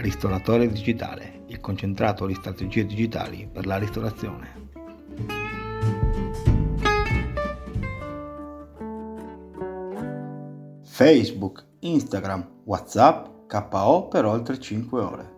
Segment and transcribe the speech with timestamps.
[0.00, 4.66] Ristoratore digitale, il concentrato di strategie digitali per la ristorazione.
[10.82, 15.36] Facebook, Instagram, WhatsApp, KO per oltre 5 ore.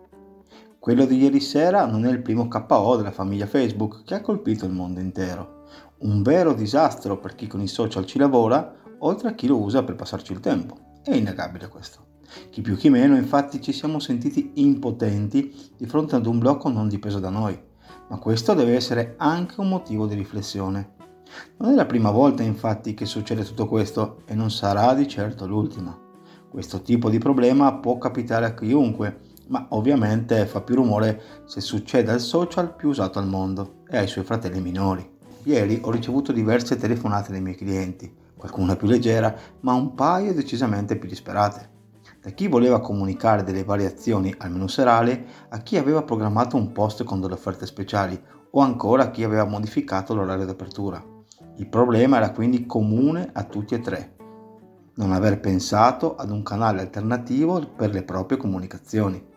[0.77, 4.65] Quello di ieri sera non è il primo KO della famiglia Facebook che ha colpito
[4.65, 5.65] il mondo intero.
[6.01, 9.81] Un vero disastro per chi con i social ci lavora, oltre a chi lo usa
[9.83, 10.99] per passarci il tempo.
[11.03, 12.10] È innegabile questo.
[12.49, 16.87] Chi più chi meno, infatti, ci siamo sentiti impotenti di fronte ad un blocco non
[16.87, 17.59] dipeso da noi,
[18.09, 20.95] ma questo deve essere anche un motivo di riflessione.
[21.57, 25.47] Non è la prima volta, infatti, che succede tutto questo e non sarà di certo
[25.47, 25.97] l'ultima.
[26.49, 32.11] Questo tipo di problema può capitare a chiunque, ma ovviamente fa più rumore se succede
[32.11, 35.09] al social più usato al mondo e ai suoi fratelli minori.
[35.43, 40.97] Ieri ho ricevuto diverse telefonate dai miei clienti, qualcuna più leggera, ma un paio decisamente
[40.97, 41.70] più disperate.
[42.21, 47.03] Da chi voleva comunicare delle variazioni al menu serale a chi aveva programmato un post
[47.03, 51.03] con delle offerte speciali o ancora a chi aveva modificato l'orario d'apertura.
[51.55, 54.15] Il problema era quindi comune a tutti e tre.
[54.97, 59.29] Non aver pensato ad un canale alternativo per le proprie comunicazioni.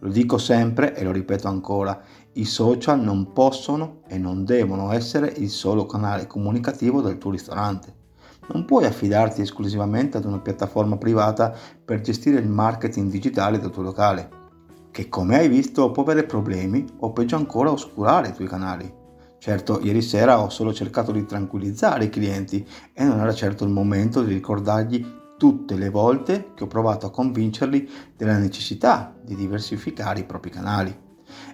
[0.00, 2.02] Lo dico sempre e lo ripeto ancora,
[2.34, 7.99] i social non possono e non devono essere il solo canale comunicativo del tuo ristorante.
[8.48, 13.82] Non puoi affidarti esclusivamente ad una piattaforma privata per gestire il marketing digitale del tuo
[13.82, 14.28] locale,
[14.90, 18.92] che come hai visto può avere problemi o peggio ancora oscurare i tuoi canali.
[19.38, 23.70] Certo, ieri sera ho solo cercato di tranquillizzare i clienti e non era certo il
[23.70, 30.20] momento di ricordargli tutte le volte che ho provato a convincerli della necessità di diversificare
[30.20, 30.94] i propri canali.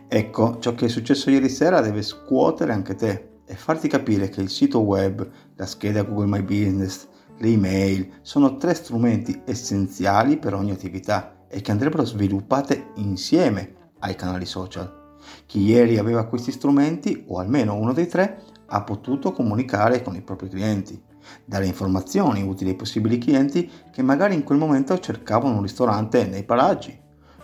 [0.09, 4.51] Ecco, ciò che è successo ieri sera deve scuotere anche te farti capire che il
[4.51, 7.07] sito web, la scheda Google My Business,
[7.39, 14.15] le email sono tre strumenti essenziali per ogni attività e che andrebbero sviluppate insieme ai
[14.15, 15.19] canali social.
[15.47, 20.23] Chi ieri aveva questi strumenti, o almeno uno dei tre, ha potuto comunicare con i
[20.23, 21.03] propri clienti
[21.44, 26.44] dare informazioni utili ai possibili clienti che magari in quel momento cercavano un ristorante nei
[26.44, 26.97] paraggi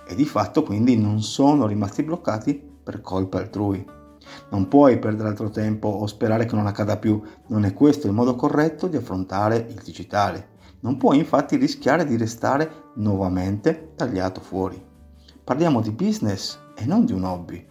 [0.07, 4.02] e di fatto quindi non sono rimasti bloccati per colpa altrui.
[4.51, 8.13] Non puoi perdere altro tempo o sperare che non accada più, non è questo il
[8.13, 10.51] modo corretto di affrontare il digitale.
[10.81, 14.83] Non puoi infatti rischiare di restare nuovamente tagliato fuori.
[15.45, 17.67] Parliamo di business e non di un hobby.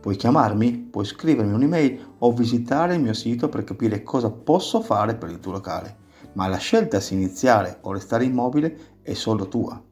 [0.00, 5.14] Puoi chiamarmi, puoi scrivermi un'email o visitare il mio sito per capire cosa posso fare
[5.14, 5.96] per il tuo locale,
[6.34, 9.82] ma la scelta se iniziare o restare immobile è solo tua.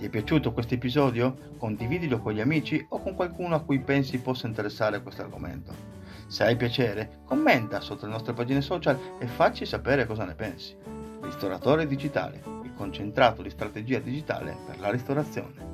[0.00, 1.36] Ti è piaciuto questo episodio?
[1.58, 5.74] Condividilo con gli amici o con qualcuno a cui pensi possa interessare questo argomento.
[6.26, 10.74] Se hai piacere, commenta sotto le nostre pagine social e facci sapere cosa ne pensi.
[11.20, 15.69] Ristoratore digitale, il concentrato di strategia digitale per la ristorazione.